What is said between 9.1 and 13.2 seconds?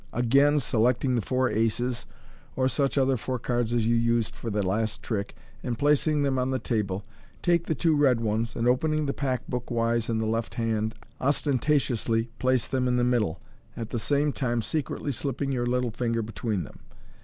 pack bookwise in the left hand, ostentatiously place them in the